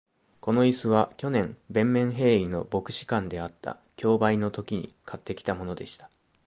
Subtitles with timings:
[0.39, 6.09] この椅子は、去年、ヴェンメンヘーイの牧師館であった競売のときに買ってきたものでした。